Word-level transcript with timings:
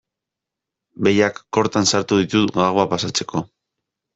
Behiak 1.09 1.37
kortan 1.57 1.87
sartu 1.91 2.19
ditut 2.23 2.53
gaua 2.59 2.87
pasatzeko. 2.95 3.45